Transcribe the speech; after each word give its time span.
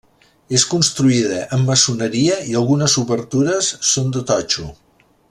És 0.59 0.63
construïda 0.69 1.41
amb 1.57 1.69
maçoneria 1.73 2.39
i 2.53 2.57
algunes 2.63 2.99
obertures 3.05 3.73
són 3.95 4.13
de 4.17 4.29
totxo. 4.33 4.71